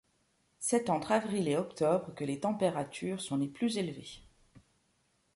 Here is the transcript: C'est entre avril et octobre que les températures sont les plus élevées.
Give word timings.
C'est 0.57 0.89
entre 0.89 1.11
avril 1.11 1.47
et 1.47 1.57
octobre 1.57 2.15
que 2.15 2.23
les 2.23 2.39
températures 2.39 3.21
sont 3.21 3.37
les 3.37 3.47
plus 3.47 3.77
élevées. 3.77 4.23